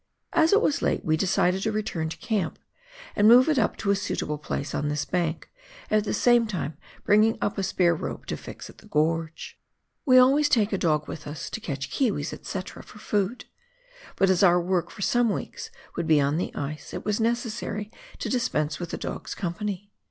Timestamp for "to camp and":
2.09-3.27